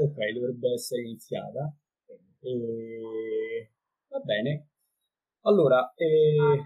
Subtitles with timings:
[0.00, 1.76] Ok, dovrebbe essere iniziata.
[2.40, 3.70] E...
[4.08, 4.68] Va bene.
[5.42, 6.64] Allora, eh...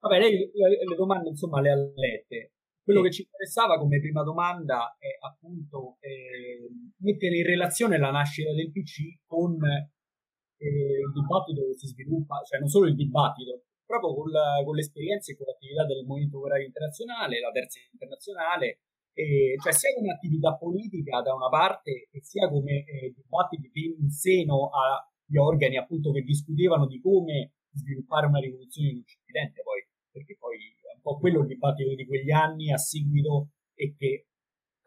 [0.00, 2.52] vabbè, lei le, domande insomma le ha lette.
[2.82, 6.68] Quello che ci interessava come prima domanda è appunto eh,
[6.98, 12.60] mettere in relazione la nascita del PC con eh, il dibattito che si sviluppa, cioè
[12.60, 16.66] non solo il dibattito, proprio con, la, con l'esperienza e con l'attività del Movimento Operario
[16.66, 18.80] Internazionale, la Terza Internazionale,
[19.16, 24.10] eh, cioè sia come attività politica da una parte e sia come eh, dibattiti in
[24.10, 29.80] seno agli organi appunto che discutevano di come sviluppare una rivoluzione in Occidente, poi,
[30.12, 30.56] perché poi
[31.06, 34.26] po' quello il dibattito di quegli anni a seguito e che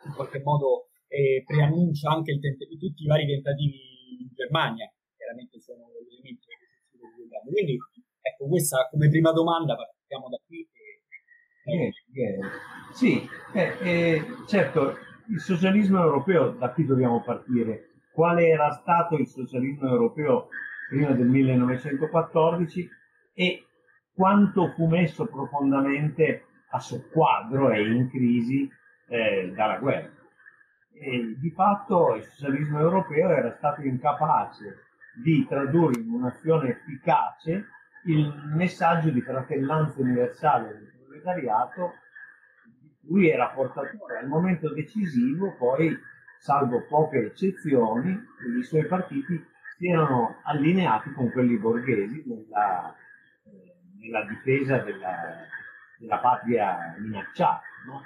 [0.03, 3.79] in qualche modo eh, preannuncia anche tent- tutti i vari tentativi
[4.19, 7.51] in Germania, chiaramente sono elementi che si anni.
[7.51, 7.77] Quindi
[8.19, 10.67] ecco, questa come prima domanda partiamo da qui.
[11.69, 12.39] E, eh, eh,
[12.91, 13.29] sì,
[14.47, 14.97] certo,
[15.29, 17.91] il socialismo europeo, da qui dobbiamo partire.
[18.11, 20.49] Quale era stato il socialismo europeo
[20.89, 22.89] prima del 1914
[23.33, 23.65] e
[24.13, 28.69] quanto fu messo profondamente a soqquadro e in crisi
[29.07, 30.09] eh, dalla guerra.
[30.91, 34.85] E di fatto il socialismo europeo era stato incapace
[35.23, 37.67] di tradurre in un'azione efficace
[38.05, 41.93] il messaggio di fratellanza universale del proletariato
[42.63, 44.17] di cui era portatore.
[44.19, 45.97] Al momento decisivo, poi,
[46.39, 48.17] salvo poche eccezioni,
[48.57, 49.45] i suoi partiti
[49.77, 52.95] si erano allineati con quelli borghesi nella
[53.99, 55.45] nella difesa della,
[55.97, 57.61] della patria minacciata.
[57.85, 58.01] No?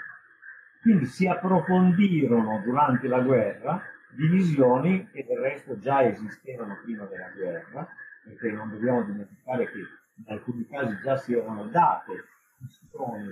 [0.81, 7.87] Quindi si approfondirono durante la guerra divisioni che del resto già esistevano prima della guerra,
[8.23, 12.25] perché non dobbiamo dimenticare che in alcuni casi già si erano date
[12.63, 13.27] istruzioni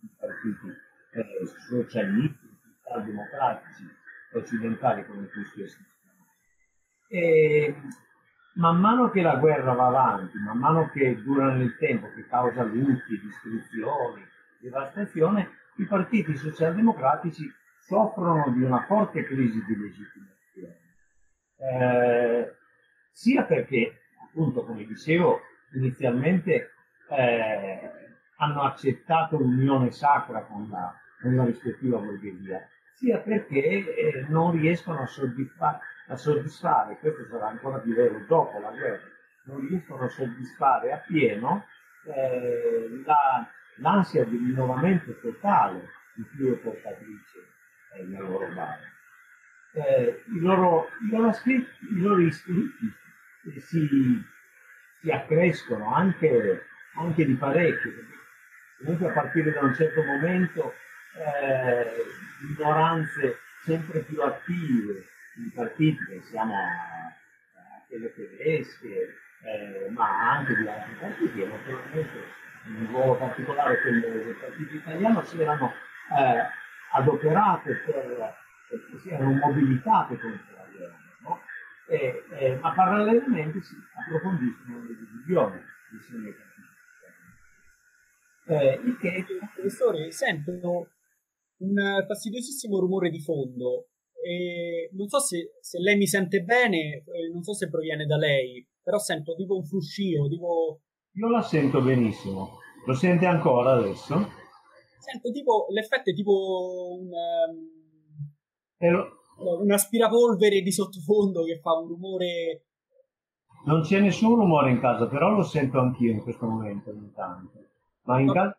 [0.00, 0.68] di partiti
[1.12, 2.50] eh, socialisti,
[3.04, 3.88] democratici
[4.32, 5.86] occidentali come esistono.
[7.08, 7.74] E
[8.54, 12.62] man mano che la guerra va avanti, man mano che dura nel tempo, che causa
[12.64, 14.26] lutti, distruzioni,
[14.60, 20.80] devastazione, i partiti socialdemocratici soffrono di una forte crisi di legittimazione.
[21.56, 22.56] Eh,
[23.10, 25.40] sia perché, appunto, come dicevo,
[25.74, 26.72] inizialmente
[27.08, 28.01] eh,
[28.42, 35.00] hanno accettato l'unione sacra con la, con la rispettiva borghesia, sia perché eh, non riescono
[35.00, 39.06] a soddisfare a soddisfare, questo sarà ancora più vero dopo la guerra,
[39.44, 41.66] non riescono a soddisfare appieno
[42.04, 47.38] eh, la, l'ansia di rinnovamento totale di cui è portatrice
[47.94, 48.90] eh, la loro base.
[49.74, 52.92] Eh, i, loro, i, loro scritti, I loro iscritti
[53.58, 54.22] si,
[55.00, 56.66] si accrescono anche,
[56.96, 57.90] anche, di parecchio,
[58.82, 60.74] comunque a partire da un certo momento
[61.14, 62.04] eh,
[62.48, 65.06] minoranze sempre più attive,
[65.36, 67.12] i partiti, pensiamo a,
[67.88, 74.36] quelle tedesche, eh, ma anche di altri partiti, e naturalmente in modo particolare quello del
[74.40, 75.72] partito italiano, si erano
[76.16, 76.46] eh,
[76.92, 78.34] adoperate per,
[78.68, 80.96] per, si erano mobilitate contro la guerra.
[81.20, 81.40] No?
[81.86, 86.51] E, eh, ma parallelamente si approfondiscono le divisioni ai partiti.
[88.46, 90.88] Eh, il che, professore, sento
[91.58, 93.88] un fastidiosissimo rumore di fondo.
[94.24, 98.16] E non so se, se, lei mi sente bene, eh, non so se proviene da
[98.16, 100.80] lei, però sento tipo un fruscio, tipo...
[101.14, 102.58] Io la sento benissimo.
[102.86, 104.14] Lo sente ancora adesso?
[104.98, 107.10] Sento tipo, l'effetto è tipo un,
[108.78, 109.62] um, lo...
[109.62, 112.66] un aspirapolvere di sottofondo che fa un rumore...
[113.64, 117.58] Non c'è nessun rumore in casa, però lo sento anch'io in questo momento ogni tanto.
[118.04, 118.32] Ma in no.
[118.32, 118.58] casa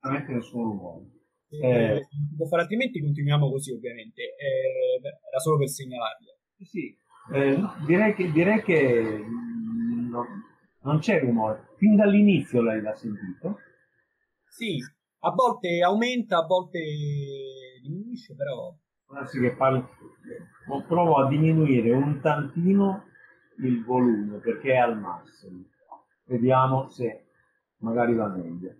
[0.00, 1.04] veramente nessun rumore.
[1.48, 4.22] Eh, eh, può fare altrimenti continuiamo così ovviamente.
[4.22, 6.38] Eh, era solo per segnalarlo.
[6.58, 6.96] Sì,
[7.32, 9.24] eh, direi che, direi che
[10.10, 10.24] no,
[10.82, 11.68] non c'è rumore.
[11.76, 13.58] Fin dall'inizio lei l'ha sentito?
[14.48, 14.78] Sì,
[15.20, 16.80] a volte aumenta a volte
[17.82, 18.74] diminuisce però
[19.14, 19.84] Anzi che parli,
[20.86, 23.04] provo a diminuire un tantino
[23.58, 25.64] il volume perché è al massimo.
[26.24, 27.26] Vediamo se
[27.82, 28.74] magari va meglio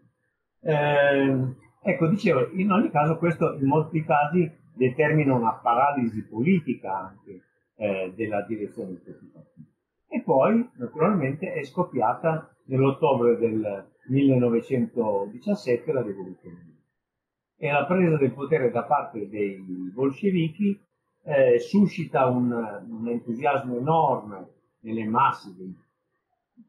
[0.61, 1.55] eh,
[1.85, 7.43] Ecco, dicevo, in ogni caso questo in molti casi determina una paralisi politica anche
[7.75, 9.69] eh, della direzione di questi partiti.
[10.07, 16.71] E poi, naturalmente, è scoppiata nell'ottobre del 1917 la rivoluzione.
[17.57, 19.59] E la presa del potere da parte dei
[19.93, 20.81] bolscevichi
[21.25, 24.51] eh, suscita un, un, entusiasmo enorme
[24.83, 25.75] nelle masse dei,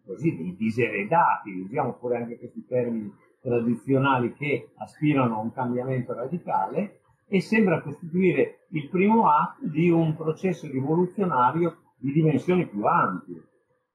[0.06, 3.12] così, dei diseredati, usiamo pure anche questi termini
[3.42, 10.16] tradizionali che aspirano a un cambiamento radicale e sembra costituire il primo atto di un
[10.16, 13.44] processo rivoluzionario di dimensioni più ampie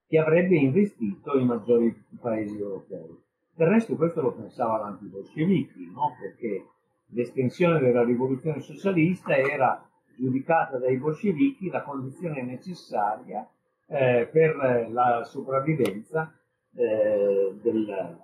[0.07, 3.17] che avrebbe investito i maggiori paesi europei.
[3.55, 6.15] Del resto questo lo pensavano anche i bolscevichi, no?
[6.19, 6.65] perché
[7.11, 9.87] l'estensione della rivoluzione socialista era
[10.17, 13.47] giudicata dai bolscevichi la condizione necessaria
[13.89, 14.55] eh, per
[14.91, 16.33] la sopravvivenza
[16.75, 18.17] eh, del,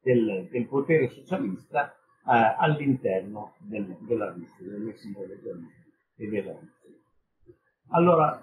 [0.00, 5.04] del, del, potere socialista eh, all'interno del, della Russia, dell'ex
[6.16, 6.90] e della Russia.
[7.90, 8.42] Allora,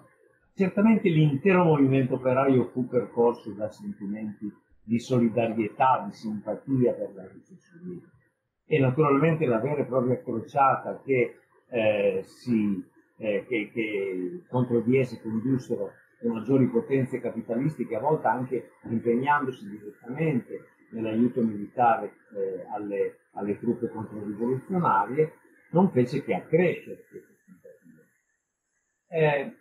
[0.54, 4.51] certamente l'intero movimento operaio fu percorso da sentimenti
[4.83, 8.18] di solidarietà, di simpatia per la Russia sovietica
[8.66, 11.39] e naturalmente la vera e propria crociata che,
[11.69, 12.83] eh, si,
[13.18, 19.69] eh, che, che contro di esse condussero le maggiori potenze capitalistiche, a volte anche impegnandosi
[19.69, 25.33] direttamente nell'aiuto militare eh, alle, alle, truppe controrivoluzionarie,
[25.71, 28.07] non fece che accrescere queste simpatie.
[29.07, 29.54] Eh,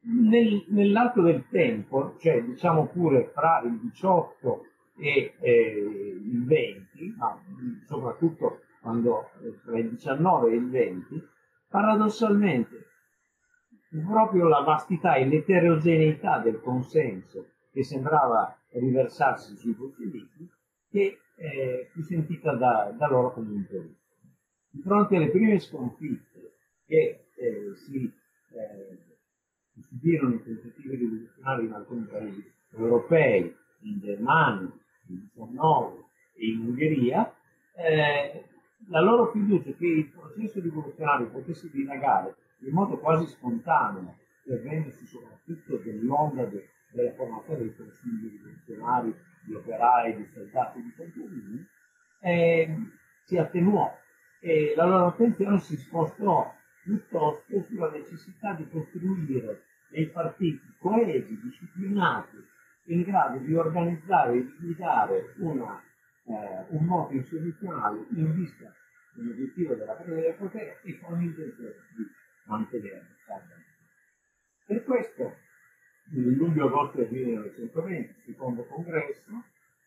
[0.00, 4.64] nel, nell'arco del tempo, cioè diciamo pure fra il 18
[4.98, 7.40] e eh, il 20, ma
[7.86, 9.30] soprattutto quando
[9.64, 11.28] tra il 19 e il 20,
[11.68, 12.87] paradossalmente
[13.88, 20.48] proprio la vastità e l'eterogeneità del consenso che sembrava riversarsi sui bolscevichi
[20.90, 23.96] che eh, fu sentita da, da, loro come un pericolo.
[24.70, 26.56] Di fronte alle prime sconfitte
[26.86, 28.12] che eh, si
[28.52, 28.98] eh,
[29.80, 34.70] subirono i tentativi rivoluzionari in alcuni paesi europei, in Germania,
[35.06, 36.04] in 19
[36.34, 37.32] e in Ungheria,
[37.76, 38.44] eh,
[38.88, 45.76] la loro fiducia che il processo rivoluzionario potesse dilagare in modo quasi spontaneo, servendosi soprattutto
[45.76, 49.14] dell'onda de, della formazione dei consigli rivoluzionari,
[49.44, 51.66] di operai, di soldati, di contadini,
[52.20, 52.76] eh,
[53.24, 53.96] si attenuò.
[54.40, 62.36] E la loro attenzione si spostò piuttosto sulla necessità di costruire dei partiti coesi, disciplinati,
[62.86, 65.82] in grado di organizzare e di guidare una,
[66.24, 68.72] eh, un moto insurrezionale in vista
[69.14, 72.06] dell'obiettivo della presa del potere e con l'intenzione di
[72.48, 73.16] mantenerlo.
[74.66, 75.36] Per questo,
[76.10, 79.30] nel luglio-agosto del 1920, secondo congresso,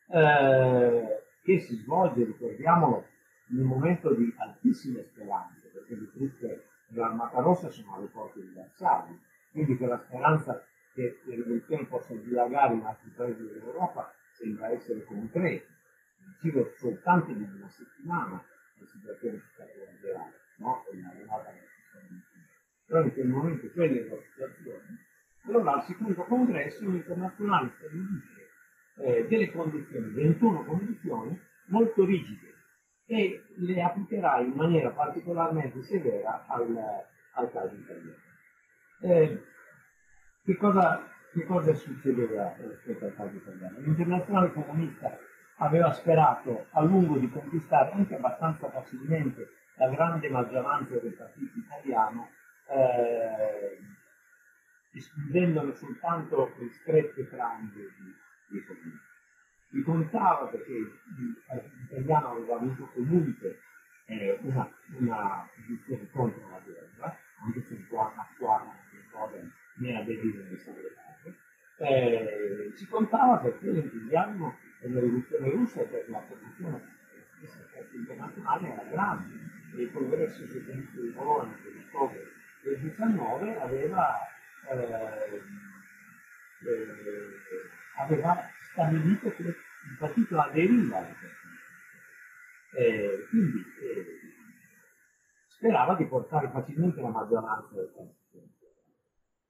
[0.07, 3.07] eh, che si svolge, ricordiamolo,
[3.49, 8.53] in un momento di altissime speranze, perché le truppe dell'Armata Rossa sono alle porte di
[8.53, 9.17] Varsavia,
[9.51, 15.69] quindi quella speranza che le rivoluzioni possano dilagare in altri paesi dell'Europa sembra essere concreta.
[16.17, 18.43] Nel giro soltanto di una settimana
[18.79, 19.63] la situazione si sta
[20.57, 20.83] no?
[22.91, 25.05] Però in quel momento la situazione.
[25.47, 28.49] Allora al secondo congresso l'internazionale stabilisce
[28.97, 32.53] eh, delle condizioni, 21 condizioni molto rigide
[33.05, 36.77] e le applicherà in maniera particolarmente severa al,
[37.35, 38.15] al caso italiano.
[38.99, 39.41] Eh,
[40.43, 43.79] che, cosa, che cosa succedeva rispetto al caso italiano?
[43.79, 45.17] L'internazionale comunista
[45.59, 52.29] aveva sperato a lungo di conquistare anche abbastanza facilmente la grande maggioranza del partito italiano,
[52.71, 53.77] eh,
[54.93, 58.13] escludendone soltanto le strette frange di,
[58.49, 59.09] di comunisti.
[59.69, 63.59] Si contava perché il partito italiano aveva avuto comunque
[64.05, 68.79] eh, una, una posizione contro la guerra, anche se un po' attuale
[69.11, 71.35] Coden ne aderire alle segretate,
[71.77, 76.99] eh, si contava perché l'entusiasmo della rivoluzione russa e per la posizione
[77.93, 79.33] internazionale era grande
[79.75, 84.19] e il congresso socialista di Bologna che riscopre del 19 aveva,
[84.69, 84.77] eh,
[85.33, 86.81] eh,
[87.97, 88.37] aveva
[88.71, 89.55] stabilito che il
[89.97, 91.29] partito aderiva al partito.
[93.29, 94.19] Quindi eh,
[95.47, 98.19] sperava di portare facilmente la maggioranza del partito.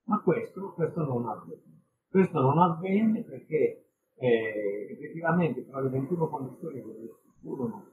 [0.06, 1.84] Ma questo, questo non avvenne.
[2.10, 6.84] Questo non avvenne perché eh, effettivamente tra le 21 condizioni
[7.39, 7.88] furono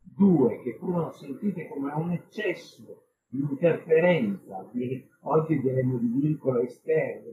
[0.00, 7.30] due che furono sentite come un eccesso di interferenza, di, oggi diremmo di vincolo esterno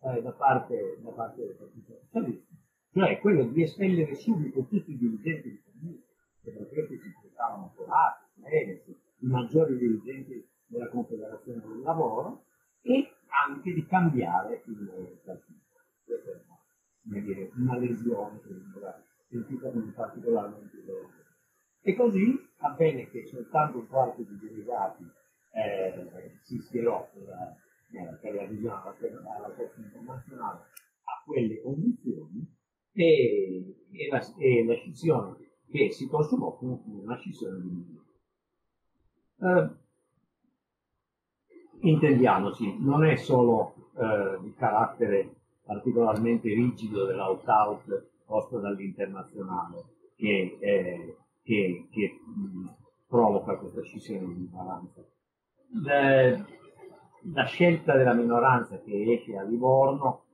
[0.00, 2.54] eh, da, parte, da parte del Partito Socialista,
[2.90, 6.06] cioè quello di espellere subito tutti i dirigenti di comunità,
[6.42, 12.44] che per questo si portavano polacchi, medici, i maggiori dirigenti della Confederazione del Lavoro,
[12.80, 13.10] e
[13.46, 15.64] anche di cambiare il partito.
[16.02, 16.40] Questa è
[17.04, 21.25] una, una lesione che sembra sentita come particolarmente dolorosa.
[21.86, 25.08] E così avvenne che soltanto un quarto di delegati
[25.52, 27.56] eh, si schierò per la,
[27.92, 30.58] eh, per la visione alla Corte internazionale
[31.04, 32.44] a quelle condizioni
[32.90, 35.36] e, e, la, e la scissione
[35.70, 38.04] che si consumò fu una scissione di milioni.
[39.38, 39.70] Eh,
[41.88, 49.84] intendiamoci, non è solo eh, il carattere particolarmente rigido dell'out-out posto dall'internazionale
[50.16, 51.16] che, eh,
[51.46, 52.74] che, che mh,
[53.06, 55.00] provoca questa scissione di minoranza.
[55.84, 56.44] La,
[57.32, 60.24] la, scelta della minoranza che esce a Livorno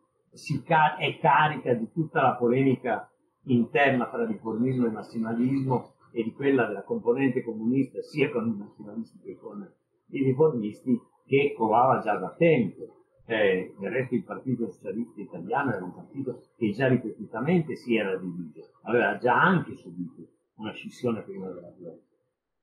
[0.65, 3.11] ca- è carica di tutta la polemica
[3.45, 9.19] interna tra riformismo e massimalismo e di quella della componente comunista sia con i massimalisti
[9.21, 9.71] che con
[10.09, 12.97] i riformisti che covava già da tempo.
[13.25, 18.17] Eh, del resto il Partito Socialista Italiano era un partito che già ripetutamente si era
[18.17, 20.27] diviso, aveva già anche subito
[20.63, 21.99] una scissione prima della guerra.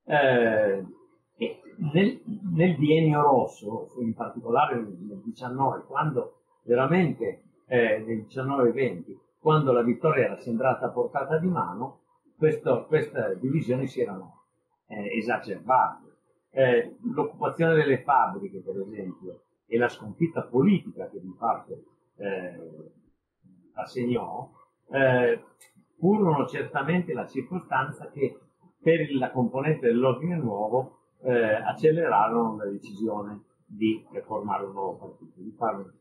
[0.04, 0.84] Eh,
[1.92, 2.20] nel,
[2.52, 10.24] nel, biennio rosso, in particolare nel 19, quando veramente eh, nel 19-20, quando la vittoria
[10.24, 12.00] era sembrata portata di mano,
[12.36, 14.44] questo, queste divisioni si erano
[14.86, 16.08] eh, esacerbate.
[16.52, 21.84] Eh, l'occupazione delle fabbriche, per esempio, e la sconfitta politica che di fatto
[22.16, 22.90] eh,
[23.74, 24.50] assegnò,
[24.90, 25.44] eh,
[26.00, 28.40] furono certamente la circostanza che
[28.82, 35.52] per la componente dell'ordine nuovo eh, accelerarono la decisione di formare un nuovo partito, di
[35.52, 35.92] fare una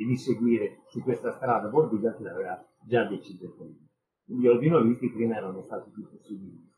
[0.00, 3.76] e di seguire su questa strada Bordiga che l'aveva già deciso prima.
[4.24, 6.68] Gli ordinolisti prima erano stati più possibili.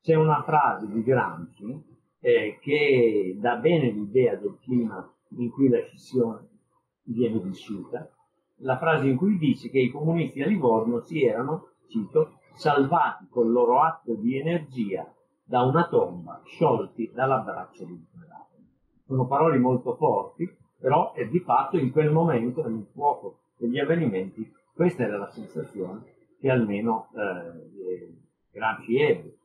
[0.00, 1.82] C'è una frase di Gramsci
[2.20, 6.48] eh, che dà bene l'idea del clima in cui la scissione
[7.04, 8.08] viene vissuta,
[8.58, 13.52] la frase in cui dice che i comunisti a Livorno si erano, cito, salvati col
[13.52, 15.06] loro atto di energia
[15.44, 18.62] da una tomba, sciolti dall'abbraccio di un cadavere.
[19.04, 24.50] Sono parole molto forti, però è di fatto in quel momento, nel fuoco degli avvenimenti,
[24.74, 28.16] questa era la sensazione che almeno eh,
[28.50, 29.36] Gramsci ebbe,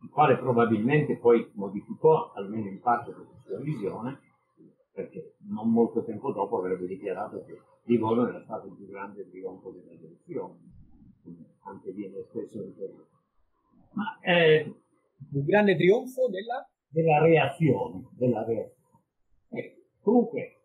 [0.00, 4.18] il quale probabilmente poi modificò almeno in parte questa sua visione,
[4.92, 9.70] perché non molto tempo dopo avrebbe dichiarato che Livorno era stato il più grande trionfo
[9.70, 10.58] della rivoluzione,
[11.62, 13.08] anche viene spesso riferito.
[13.92, 14.74] Ma eh,
[15.32, 19.00] il grande trionfo della, della reazione, della reazione.
[19.50, 20.62] Eh, comunque,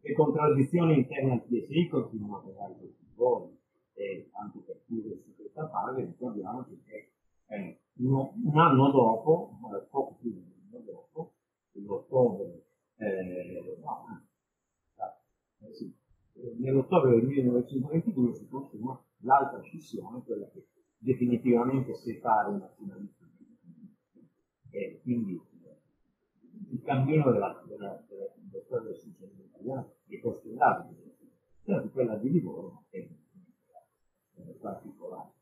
[0.00, 3.58] le contraddizioni interne al PSI continuano a pagare questi giorni
[3.94, 7.12] e anche per chiudere su questa parte ricordiamoci che
[7.48, 11.34] eh, uno, un anno dopo, eh, poco più di un anno dopo,
[11.72, 12.64] nell'ottobre,
[12.96, 14.22] eh, no,
[15.60, 15.94] eh, sì,
[16.58, 20.66] nell'ottobre del 1922 si consuma l'altra scissione, quella che
[20.98, 23.28] definitivamente separa i nazionalisti
[24.70, 25.40] e quindi
[26.70, 30.94] il cammino della, della, della, della storia del socialismo italiano è costellato
[31.62, 33.08] sia di quella di Livorno che
[34.34, 35.32] è particolare.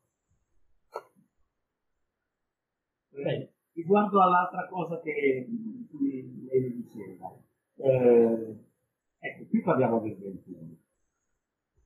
[3.11, 5.47] Eh, riguardo all'altra cosa che
[6.49, 7.37] lei diceva,
[7.75, 8.55] eh,
[9.19, 10.77] ecco, qui parliamo del 21.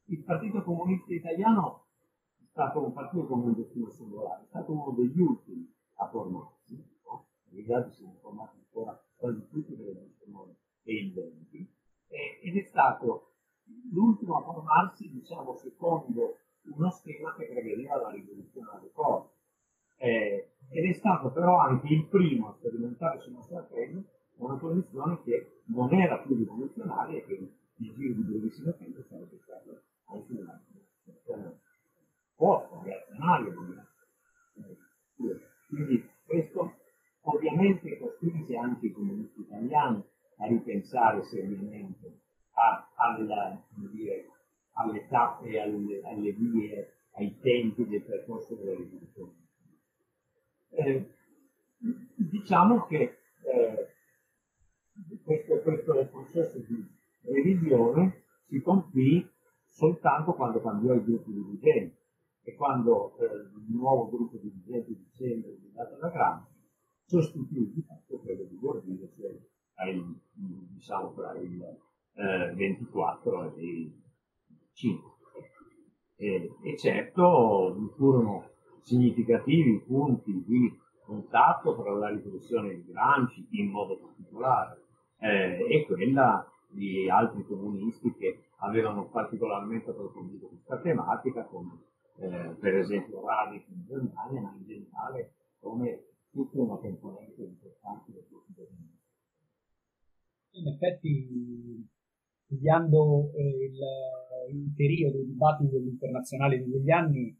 [0.05, 1.85] Il Partito Comunista Italiano
[2.37, 6.75] è stato un partito con un destino singolare, è stato uno degli ultimi a formarsi,
[7.05, 7.27] no?
[7.51, 11.73] i dati sono formati ancora quasi tutti per il 19 e il 20,
[12.43, 13.31] ed è stato
[13.91, 19.29] l'ultimo a formarsi, diciamo, secondo uno schema che prevedeva la rivoluzione alle cose.
[19.97, 24.03] Eh, ed è stato però anche il primo a sperimentare sul nostro terreno
[24.37, 27.33] una condizione che non era più rivoluzionaria e che
[27.77, 29.81] il giro di brevissimo tempo sarebbe stato
[32.83, 33.87] reazionaria.
[34.55, 36.75] Eh, quindi questo
[37.21, 40.03] ovviamente costringe anche i comunisti italiani
[40.37, 42.21] a ripensare seriamente
[42.53, 44.29] a, alla, dire,
[44.73, 49.41] alle tappe, alle, alle, vie, ai tempi del percorso della rivoluzione.
[50.69, 51.09] Eh,
[52.15, 53.87] diciamo che eh,
[55.23, 56.85] questo, questo, processo di
[57.21, 59.27] revisione si compì
[59.73, 61.97] soltanto quando cambiò il gruppo di dirigenti
[62.43, 66.51] e quando eh, il nuovo gruppo di dirigenti di dicembre guidato da Gramsci
[67.05, 69.31] sostituì di fatto quello di Gordino, cioè
[69.89, 70.19] il,
[70.73, 71.61] diciamo tra il
[72.13, 74.01] eh, 24 e il
[74.73, 75.11] 5.
[76.15, 78.51] E, e certo furono
[78.81, 84.81] significativi punti di contatto tra la rivoluzione di Gramsci in modo particolare
[85.19, 91.79] eh, e quella di altri comunisti che avevano particolarmente approfondito questa tematica, come
[92.17, 98.25] eh, per esempio Radic in Germania, ma in generale come tutta una componente importante del
[98.29, 98.91] quotidiano.
[100.51, 101.87] In effetti,
[102.45, 107.37] studiando eh, il, il, periodo, i dibattiti dell'internazionale di quegli anni,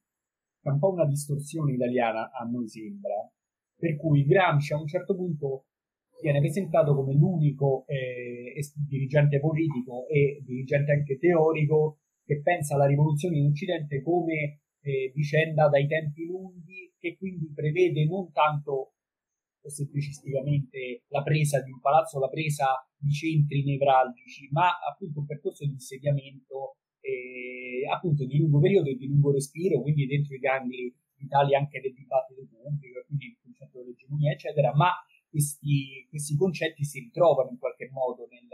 [0.61, 3.29] è un po' una distorsione italiana, a noi sembra,
[3.75, 5.65] per cui Gramsci a un certo punto
[6.21, 8.53] viene presentato come l'unico eh,
[8.87, 15.67] dirigente politico e dirigente anche teorico che pensa alla rivoluzione in Occidente come eh, vicenda
[15.67, 18.93] dai tempi lunghi che quindi prevede non tanto
[19.69, 22.65] semplicisticamente la presa di un palazzo, la presa
[22.97, 28.95] di centri nevralgici, ma appunto un percorso di insediamento eh, appunto di lungo periodo e
[28.95, 33.79] di lungo respiro, quindi dentro i gangli vitali anche del dibattito pubblico, quindi il concetto
[33.79, 34.91] dell'egemonia, eccetera, ma
[35.33, 38.45] questi, questi concetti si ritrovano in qualche modo nel,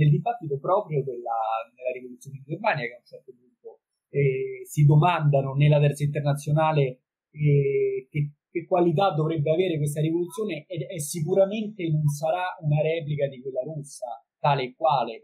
[0.00, 4.86] nel dibattito proprio della, della rivoluzione in Germania, che a un certo punto eh, si
[4.86, 7.04] domandano nella terza internazionale
[7.36, 13.28] eh, che, che, qualità dovrebbe avere questa rivoluzione e, e sicuramente non sarà una replica
[13.28, 15.20] di quella russa, tale e quale.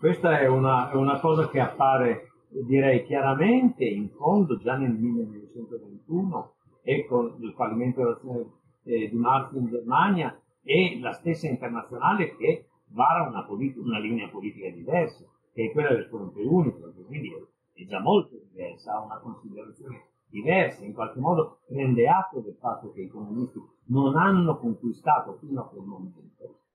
[0.00, 2.32] Questa è una, è una cosa che appare,
[2.66, 8.59] direi chiaramente, in fondo già nel 1921 e con il fallimento dell'azione
[8.90, 14.28] eh, di Marx in Germania e la stessa internazionale che vara una, politica, una linea
[14.28, 17.30] politica diversa, che è quella del fronte unico, quindi
[17.72, 22.92] è già molto diversa, ha una considerazione diversa, in qualche modo prende atto del fatto
[22.92, 26.20] che i comunisti non hanno conquistato fino a quel momento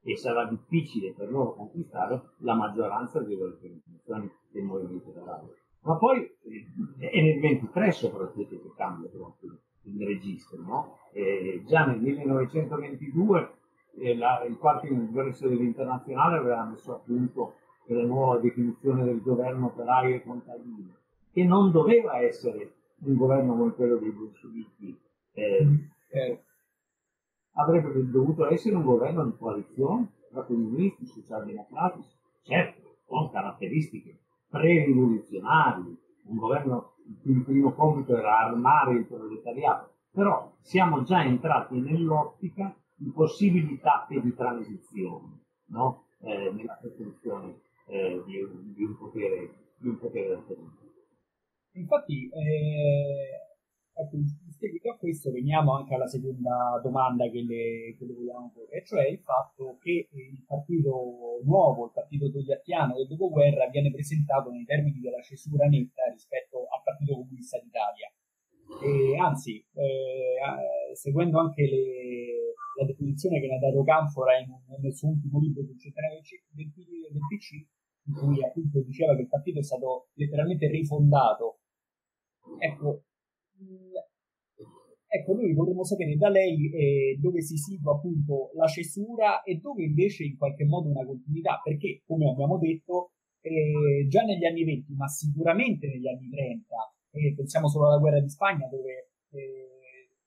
[0.01, 5.51] e sarà difficile per loro conquistare la maggioranza delle organizzazioni del movimento dell'Aula.
[5.81, 9.09] Ma poi eh, è nel 23 soprattutto che cambia
[9.83, 10.61] il registro.
[10.61, 10.97] No?
[11.65, 13.53] Già nel 1922
[13.97, 17.55] eh, la, il quarto ingresso dell'internazionale aveva messo a punto
[17.87, 20.95] la nuova definizione del governo operaio e contadino,
[21.31, 24.99] che non doveva essere un governo come quello dei bolscevichi,
[25.33, 25.67] eh,
[26.09, 26.43] eh,
[27.53, 34.17] avrebbe dovuto essere un governo di coalizione tra comunisti, socialdemocratici, certo, con caratteristiche
[34.49, 35.95] pre-rivoluzionarie,
[36.25, 42.73] un governo il cui primo compito era armare il proletariato, però siamo già entrati nell'ottica
[42.95, 46.05] di possibili tappe di transizione no?
[46.21, 50.93] eh, nella costruzione eh, di, di, un potere, di un potere alternativo.
[51.73, 53.35] Infatti, eh,
[53.91, 54.17] ecco,
[54.57, 59.07] seguito a questo veniamo anche alla seconda domanda che le, che le vogliamo porre, cioè
[59.07, 65.01] il fatto che il partito nuovo, il partito togliattiano del dopoguerra viene presentato nei termini
[65.01, 68.09] della cesura netta rispetto al Partito Comunista d'Italia.
[68.83, 74.47] E anzi, eh, seguendo anche le, la definizione che ne ha dato Canfora in,
[74.81, 76.19] nel suo ultimo libro sul centenario
[76.51, 77.65] del, del PC,
[78.07, 81.59] in cui appunto diceva che il partito è stato letteralmente rifondato.
[82.59, 83.03] Ecco,
[85.15, 89.83] Ecco, noi vorremmo sapere da lei eh, dove si situa appunto la cesura e dove
[89.83, 94.93] invece in qualche modo una continuità, perché come abbiamo detto eh, già negli anni 20,
[94.93, 96.65] ma sicuramente negli anni 30,
[97.15, 99.65] eh, pensiamo solo alla guerra di Spagna dove eh,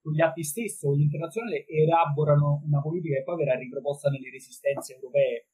[0.00, 5.48] gli atti stesso l'internazionale elaborano una politica che poi verrà riproposta nelle resistenze europee,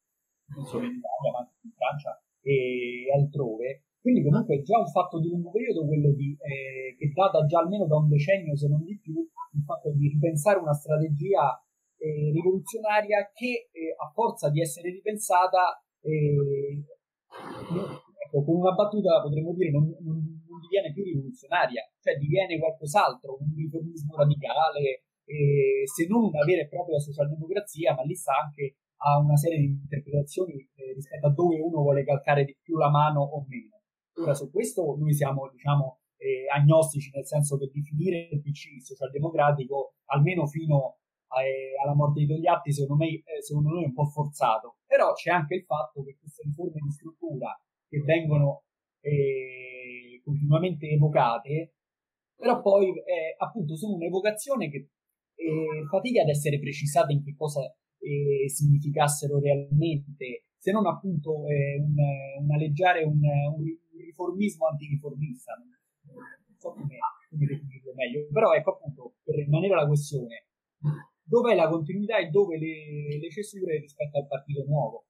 [0.55, 4.87] non solo in Italia ma anche in Francia e altrove, quindi comunque è già un
[4.87, 8.69] fatto di lungo periodo quello di, eh, che data già almeno da un decennio se
[8.69, 11.59] non di più, il fatto di ripensare una strategia
[11.97, 16.85] eh, rivoluzionaria che eh, a forza di essere ripensata, eh,
[18.27, 23.39] ecco, con una battuta potremmo dire non, non, non, diviene più rivoluzionaria, cioè diviene qualcos'altro,
[23.41, 28.77] un riformismo radicale, eh, se non una vera e propria socialdemocrazia, ma lì sta anche
[29.05, 32.91] a una serie di interpretazioni eh, rispetto a dove uno vuole calcare di più la
[32.91, 33.83] mano o meno.
[34.17, 39.95] Ora su questo noi siamo diciamo, eh, agnostici, nel senso che definire il PC socialdemocratico,
[40.07, 43.93] almeno fino a, eh, alla morte di Togliatti, secondo me, eh, secondo noi è un
[43.93, 44.77] po' forzato.
[44.87, 48.63] Però c'è anche il fatto che queste riforme di struttura che vengono
[49.01, 49.74] eh,
[50.45, 51.75] continuamente evocate,
[52.37, 54.91] però poi eh, appunto sono un'evocazione che
[55.35, 57.61] eh, fatica ad essere precisata in che cosa
[58.47, 61.95] significassero realmente, se non appunto un,
[62.39, 63.65] un alleggiare un, un
[63.97, 65.55] riformismo antiriformista,
[66.13, 66.99] non so come,
[67.31, 70.49] come definirlo meglio, però ecco appunto, per rimanere alla questione,
[71.23, 75.07] dov'è la continuità e dove le, le cesure rispetto al partito nuovo?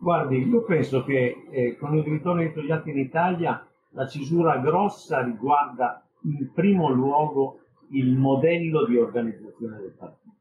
[0.00, 5.22] Guardi, io penso che eh, con il ritorno di Togliatti in Italia la cesura grossa
[5.22, 10.34] riguarda in primo luogo il modello di organizzazione del partito.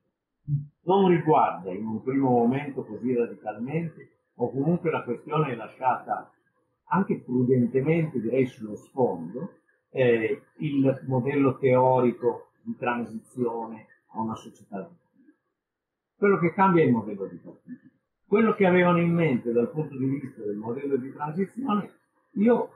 [0.83, 6.29] Non riguarda in un primo momento così radicalmente, o comunque la questione è lasciata
[6.89, 9.53] anche prudentemente direi sullo sfondo,
[9.89, 14.87] eh, il modello teorico di transizione a una società.
[16.17, 17.87] Quello che cambia è il modello di partito.
[18.27, 21.93] Quello che avevano in mente dal punto di vista del modello di transizione,
[22.33, 22.69] io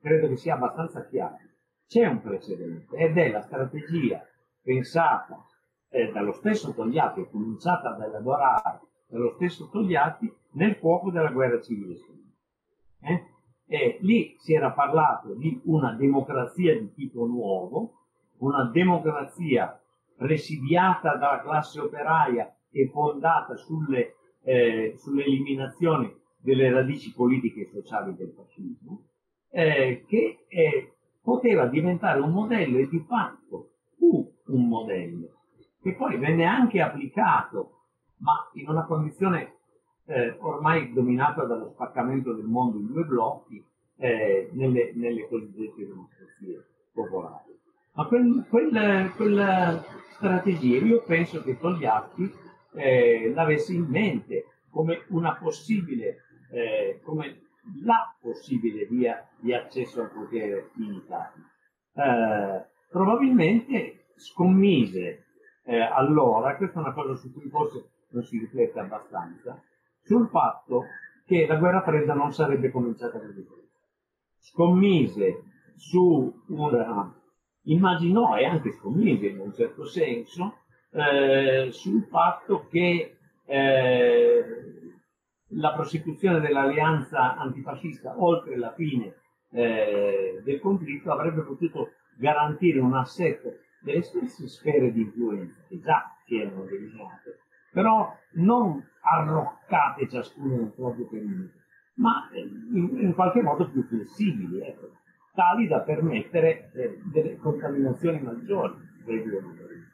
[0.00, 1.38] credo che sia abbastanza chiaro.
[1.86, 4.24] C'è un precedente ed è la strategia
[4.62, 5.44] pensata
[5.88, 11.60] eh, dallo stesso Togliatti, è cominciata ad elaborare dallo stesso Togliatti nel fuoco della guerra
[11.60, 11.96] civile.
[13.00, 13.24] Eh?
[13.66, 18.06] E lì si era parlato di una democrazia di tipo nuovo,
[18.38, 19.80] una democrazia
[20.16, 28.32] presidiata dalla classe operaia e fondata sulle, eh, sull'eliminazione delle radici politiche e sociali del
[28.34, 29.09] fascismo,
[29.50, 35.28] eh, che eh, poteva diventare un modello e di fatto fu un modello,
[35.82, 37.82] che poi venne anche applicato,
[38.18, 39.54] ma in una condizione
[40.06, 43.64] eh, ormai dominata dallo spaccamento del mondo in due blocchi
[43.96, 47.58] eh, nelle, nelle, cosiddette democrazie popolari.
[47.92, 52.32] Ma quel, quel, quella strategia io penso che Togliatti
[52.74, 57.49] eh, l'avesse in mente come una possibile, eh, come
[57.84, 61.44] la possibile via di accesso al potere in Italia.
[61.94, 65.24] Eh, probabilmente scommise
[65.64, 69.62] eh, allora, questa è una cosa su cui forse non si riflette abbastanza,
[70.02, 70.84] sul fatto
[71.26, 73.46] che la guerra fredda non sarebbe cominciata così.
[74.38, 75.44] Scommise
[75.76, 77.14] su una,
[77.64, 80.56] immaginò e anche scommise in un certo senso,
[80.90, 84.44] eh, sul fatto che eh,
[85.50, 89.14] la prosecuzione dell'alleanza antifascista oltre la fine
[89.52, 96.14] eh, del conflitto avrebbe potuto garantire un assetto delle stesse sfere di influenza che già
[96.24, 97.38] si erano delineate,
[97.72, 101.58] però non arroccate ciascuno nel proprio perimetro,
[101.94, 104.90] ma in, in, qualche modo più flessibili, ecco,
[105.34, 109.88] tali da permettere eh, delle contaminazioni maggiori dei due numeri.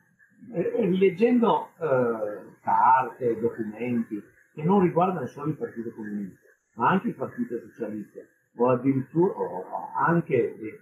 [0.52, 4.22] Eh, leggendo eh, carte, documenti
[4.56, 8.20] che non riguardano solo il Partito Comunista, ma anche il Partito Socialista,
[8.56, 10.80] o addirittura o anche e,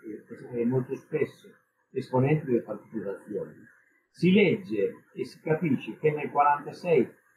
[0.53, 1.53] e, molto spesso
[1.91, 3.53] esponenti del Partito d'Azione,
[4.11, 6.31] si legge e si capisce che nel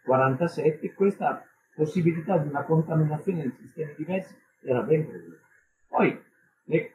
[0.06, 5.42] 46-47 questa possibilità di una contaminazione di sistemi diversi era ben presente.
[5.88, 6.24] Poi
[6.66, 6.94] le,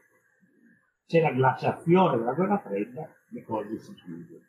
[1.04, 4.44] c'è la glaciazione della guerra fredda, le cose si chiudono.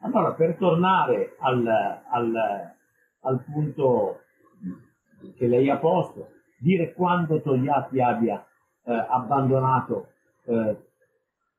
[0.00, 2.74] Allora, per tornare al, al,
[3.26, 4.20] al punto
[5.36, 8.44] che lei ha posto, dire quando Togliatti abbia
[8.84, 10.08] eh, abbandonato
[10.44, 10.76] eh,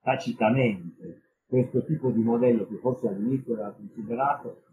[0.02, 4.64] tacitamente questo tipo di modello che forse all'inizio era considerato,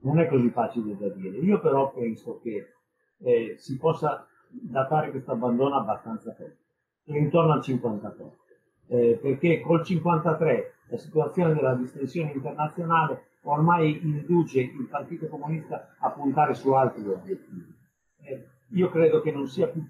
[0.00, 1.38] non è così facile da dire.
[1.38, 2.72] Io però penso che
[3.18, 6.60] eh, si possa datare questo abbandono abbastanza presto,
[7.04, 8.36] intorno al 53,
[8.88, 16.10] eh, perché col 53 la situazione della distensione internazionale ormai induce il Partito Comunista a
[16.10, 17.74] puntare su altri obiettivi.
[18.20, 19.82] Eh, io credo che non sia più...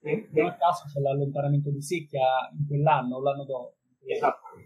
[0.00, 3.74] Eh, non a caso c'è l'allontanamento di Secchia in quell'anno o l'anno dopo.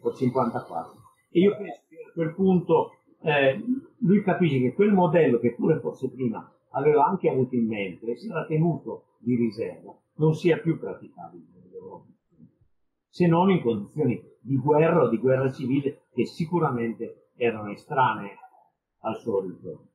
[0.00, 0.94] Col 54.
[1.30, 2.90] E io penso che a quel punto
[3.22, 3.62] eh,
[3.98, 8.16] lui capisce che quel modello che pure forse prima aveva anche avuto in mente e
[8.16, 12.06] si era tenuto di riserva, non sia più praticabile nell'Europa,
[13.09, 18.37] se non in condizioni di guerra o di guerra civile che sicuramente erano estranee
[19.00, 19.88] al suo ritorno.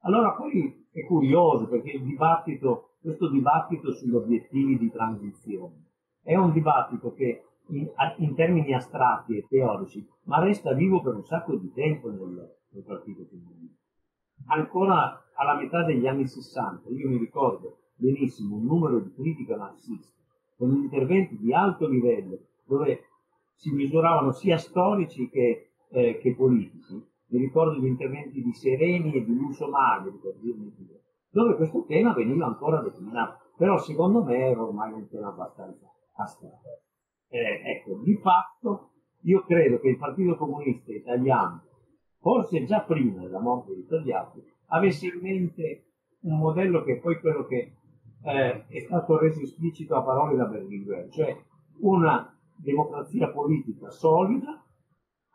[0.00, 5.84] Allora poi è curioso perché il dibattito, questo dibattito sugli obiettivi di transizione
[6.22, 11.24] è un dibattito che in, in, termini astratti e teorici, ma resta vivo per un
[11.24, 13.84] sacco di tempo nel, nel Partito Comunista.
[14.46, 20.20] Ancora alla metà degli anni 60, io mi ricordo benissimo un numero di critica marxista,
[20.56, 23.02] con interventi di alto livello, dove
[23.54, 26.94] si misuravano sia storici che, eh, che politici.
[27.28, 30.86] Mi ricordo gli interventi di Sereni e di Lucio Magri, per dirmi più,
[31.30, 36.84] dove questo tema veniva ancora declinato, però secondo me era ormai un tema abbastanza astratto
[37.28, 38.90] eh, ecco, di fatto
[39.22, 41.62] io credo che il Partito Comunista Italiano,
[42.20, 45.84] forse già prima della morte di Togliatti, avesse in mente
[46.20, 47.74] un modello che è poi quello che
[48.24, 51.36] eh, è stato reso esplicito a parole da Berlinguer, cioè
[51.80, 54.64] una democrazia politica solida,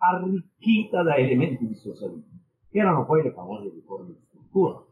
[0.01, 4.83] arricchita da elementi di socialismo, che erano poi le famose riforme di struttura.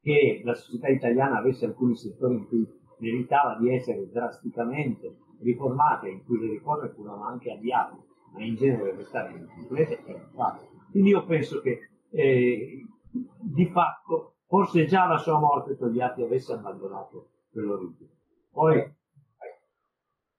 [0.00, 2.66] Che la società italiana avesse alcuni settori in cui
[2.98, 7.96] meritava di essere drasticamente riformata, in cui le riforme furono anche avviate,
[8.32, 10.66] ma in genere restare incomplete, era fatto.
[10.90, 17.30] Quindi io penso che eh, di fatto forse già la sua morte Togliatti avesse abbandonato
[17.50, 18.10] quell'origine.
[18.50, 18.96] Poi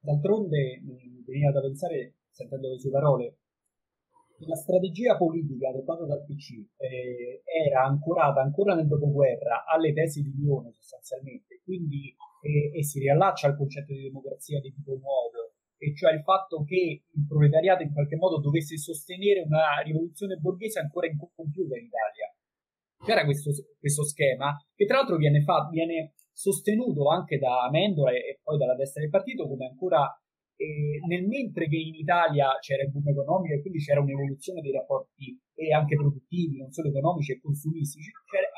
[0.10, 3.38] D'altronde mi veniva da pensare, sentendo le sue parole,
[4.36, 10.24] che la strategia politica adottata dal PC eh, era ancorata ancora nel dopoguerra alle tesi
[10.24, 15.54] di Lione sostanzialmente, quindi e, e, si riallaccia al concetto di democrazia di tipo nuovo,
[15.78, 20.80] e cioè il fatto che il proletariato in qualche modo dovesse sostenere una rivoluzione borghese
[20.80, 22.34] ancora incompiuta in Italia.
[23.06, 28.40] C'era questo, questo schema che tra l'altro viene, fa, viene sostenuto anche da Amendola e,
[28.42, 30.08] poi dalla destra del partito come ancora
[30.56, 34.72] eh, nel mentre che in Italia c'era il boom economico e quindi c'era un'evoluzione dei
[34.72, 38.10] rapporti e anche produttivi, non solo economici e consumistici,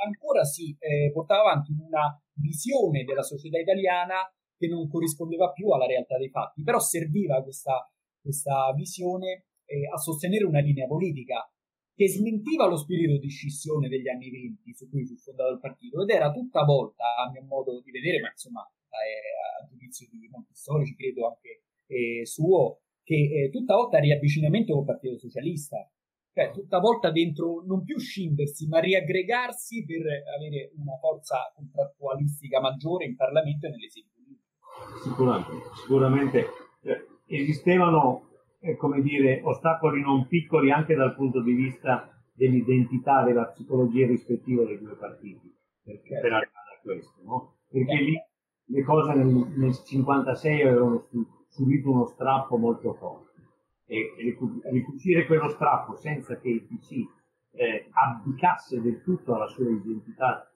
[0.06, 5.88] ancora si eh, portava avanti una visione della società italiana che non corrispondeva più alla
[5.88, 7.89] realtà dei fatti, però serviva questa,
[8.22, 11.50] questa visione eh, a sostenere una linea politica
[12.02, 16.02] che smentiva lo spirito di scissione degli anni venti su cui fu fondato il partito
[16.02, 20.28] ed era tutta volta, a mio modo di vedere, ma insomma eh, a giudizio di
[20.32, 25.88] molti storici, credo anche eh, suo, che eh, tutta volta riavvicinamento col Partito Socialista,
[26.34, 30.02] cioè tutta volta dentro non più scindersi, ma riaggregarsi per
[30.36, 34.50] avere una forza contrattualistica maggiore in Parlamento e nelle sedi politiche.
[35.04, 36.46] Sicuramente, sicuramente
[36.82, 38.31] eh, esistevano
[38.62, 44.63] eh, come dire, ostacoli non piccoli anche dal punto di vista dell'identità, della psicologia rispettiva
[44.63, 46.21] dei due partiti, per, certo.
[46.21, 47.56] per arrivare a questo, no?
[47.69, 48.15] Perché lì
[48.65, 51.08] le cose nel, nel 56 avevano
[51.50, 53.30] subito uno strappo molto forte
[53.86, 54.13] e
[54.71, 57.04] ricucire quello strappo senza che il PC
[57.52, 60.50] eh, abdicasse del tutto alla sua identità,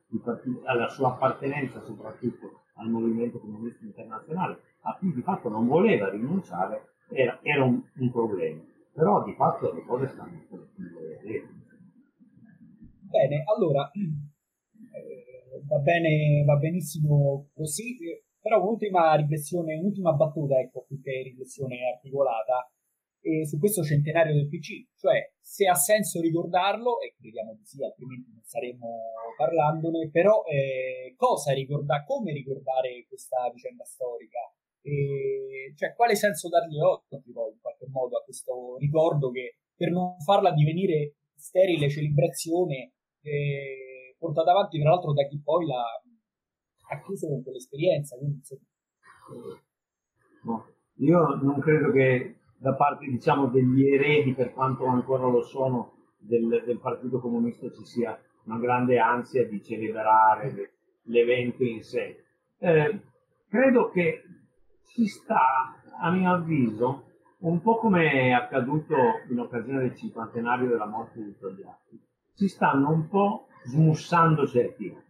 [0.63, 6.94] alla sua appartenenza soprattutto al movimento comunista internazionale, a cui di fatto non voleva rinunciare,
[7.09, 8.63] era, era un, un, problema.
[8.93, 10.57] Però di fatto le cose stanno po'
[13.01, 17.97] Bene, allora eh, va bene, va benissimo così,
[18.39, 22.69] però un'ultima riflessione, un'ultima battuta, ecco, più che riflessione articolata,
[23.21, 27.83] eh, su questo centenario del PC, cioè se ha senso ricordarlo, e crediamo di sì,
[27.83, 28.87] altrimenti non staremmo
[29.35, 34.54] parlandone, però eh, cosa ricordare, come ricordare questa vicenda storica?
[34.85, 39.89] E, cioè, quale senso dargli oggi poi in qualche modo a questo ricordo che per
[39.89, 45.83] non farla divenire sterile celebrazione eh, portata avanti tra l'altro da chi poi l'ha
[46.87, 48.15] ha con quell'esperienza.
[48.15, 48.41] Quindi,
[50.43, 50.67] no,
[50.97, 56.63] io non credo che da parte diciamo, degli eredi, per quanto ancora lo sono, del,
[56.65, 60.73] del Partito Comunista ci sia una grande ansia di celebrare
[61.05, 62.23] l'evento in sé.
[62.59, 63.01] Eh,
[63.49, 64.21] credo che
[64.85, 67.03] si sta, a mio avviso,
[67.39, 68.95] un po' come è accaduto
[69.29, 71.99] in occasione del cinquantenario della morte di Togliatti,
[72.33, 75.03] si stanno un po' smussando certi anni.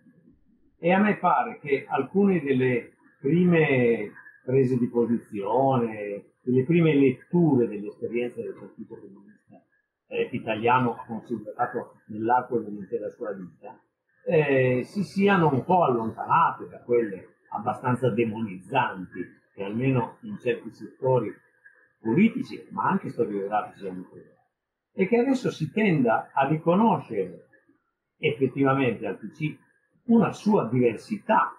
[0.78, 4.12] E a me pare che alcune delle prime
[4.44, 9.62] prese di posizione, delle prime letture dell'esperienza del Partito Comunista
[10.08, 13.80] eh, italiano considerato nell'arco dell'intera sua vita,
[14.28, 21.34] eh, si siano un po' allontanate da quelle abbastanza demonizzanti che almeno in certi settori
[22.00, 24.42] politici, ma anche storiografici hanno creato,
[24.94, 27.48] e che adesso si tenda a riconoscere
[28.18, 29.58] effettivamente al PC
[30.08, 31.58] una sua diversità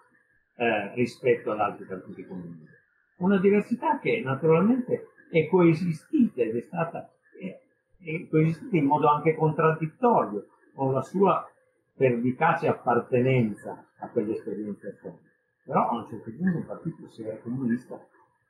[0.56, 2.74] eh, rispetto ad altri partiti comunisti.
[3.18, 7.58] Una diversità che naturalmente è coesistita ed è stata è,
[8.04, 11.50] è coesistita in modo anche contraddittorio con la sua
[11.96, 15.25] pervicace appartenenza a quell'esperienza storica.
[15.66, 17.08] Però a un certo punto il partito
[17.42, 18.00] comunista,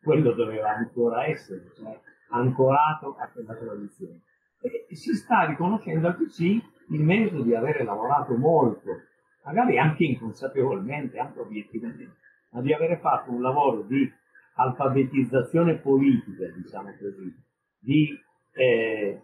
[0.02, 1.98] quello doveva ancora essere, cioè
[2.28, 4.20] ancorato a quella tradizione.
[4.60, 6.40] E si sta riconoscendo al PC
[6.90, 8.90] il merito di avere lavorato molto,
[9.44, 12.16] magari anche inconsapevolmente, anche obiettivamente,
[12.50, 14.12] ma di avere fatto un lavoro di
[14.56, 17.34] alfabetizzazione politica, diciamo così,
[17.78, 18.18] di
[18.52, 19.22] eh,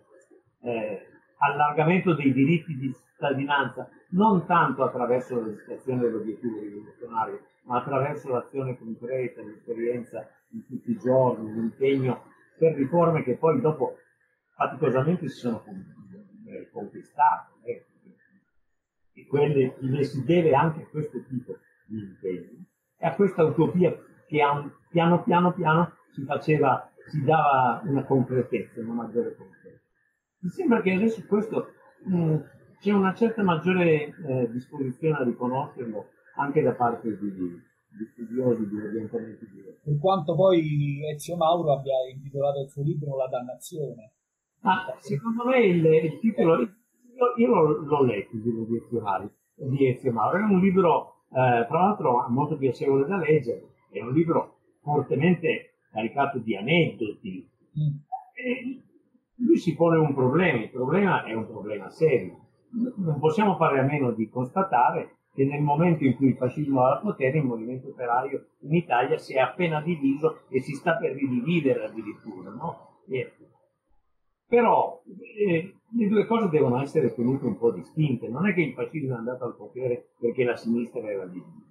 [0.63, 1.07] eh,
[1.39, 8.77] allargamento dei diritti di cittadinanza, non tanto attraverso la realizzazione dell'obiettivo rivoluzionario, ma attraverso l'azione
[8.77, 12.25] concreta, l'esperienza di tutti i giorni, l'impegno
[12.59, 13.97] per riforme che poi dopo
[14.55, 15.65] faticosamente si sono
[16.47, 17.53] eh, conquistate.
[17.65, 17.87] Eh.
[19.15, 22.65] E quelle, le si deve anche a questo tipo di impegno
[22.97, 23.93] e a questa utopia
[24.27, 24.43] che
[24.89, 29.81] piano piano piano si faceva, si dava una concretezza, una maggiore concretezza.
[30.39, 31.73] Mi sembra che adesso questo
[32.05, 32.37] mh, mm,
[32.79, 38.77] c'è una certa maggiore eh, disposizione a riconoscerlo anche da parte di, di studiosi di
[38.79, 39.81] orientamenti diversi.
[39.85, 44.13] Per quanto poi Ezio Mauro abbia intitolato il suo libro La dannazione.
[44.63, 46.69] Ah, secondo me il, il titolo, io,
[47.37, 51.67] io l'ho, letto, il libro di Ezio, Mauro, di Ezio Mauro, è un libro eh,
[51.67, 57.51] tra l'altro molto piacevole da leggere, è un libro fortemente caricato di aneddoti.
[57.79, 58.79] Mm.
[59.37, 62.39] lui si pone un problema, il problema è un problema serio.
[62.71, 66.99] Non possiamo fare a meno di constatare che nel momento in cui il fascismo ha
[66.99, 71.85] potere il movimento operaio in Italia si è appena diviso e si sta per ridividere
[71.85, 72.51] addirittura.
[72.51, 72.99] No?
[73.09, 73.33] E,
[74.47, 75.03] però
[75.39, 78.29] eh, le due cose devono essere tenute un po' distinte.
[78.29, 81.71] Non è che il fascismo è andato al potere perché la sinistra era divisa.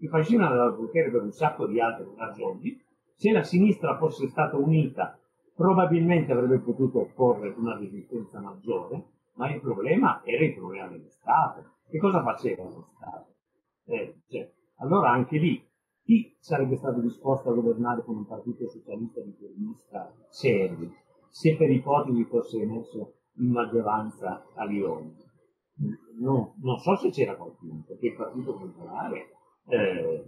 [0.00, 2.82] Il fascismo è andato al potere per un sacco di altre ragioni.
[3.14, 5.16] Se la sinistra fosse stata unita,
[5.54, 9.02] probabilmente avrebbe potuto opporre una resistenza maggiore,
[9.36, 11.74] ma il problema era il problema dello Stato.
[11.88, 13.34] Che cosa faceva lo Stato?
[13.86, 15.64] Eh, cioè, allora anche lì,
[16.02, 20.92] chi sarebbe stato disposto a governare con un partito socialista riformista serio,
[21.28, 25.14] se per ipotesi fosse emerso in maggioranza a Lione?
[26.18, 29.28] No, non so se c'era qualcuno, perché il Partito Popolare
[29.68, 30.24] eh,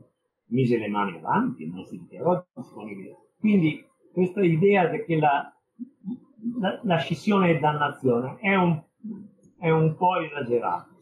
[0.48, 3.16] mise le mani avanti, non si dichiarò disponibile.
[3.38, 5.50] Quindi questa idea che la,
[6.58, 8.82] la, la scissione è dannazione è un
[9.58, 11.00] è un po' esagerato.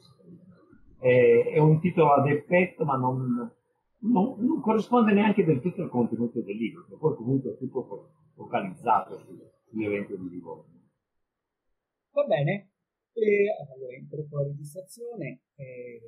[0.99, 3.51] È, è un titolo ad effetto, ma non,
[3.99, 8.11] non, non, corrisponde neanche del tutto al contenuto del libro, che poi comunque è tutto
[8.35, 9.19] focalizzato
[9.69, 10.75] sull'evento di Livorno.
[12.13, 12.71] Va bene,
[13.13, 15.43] e allora interrompo la registrazione.
[15.55, 16.01] E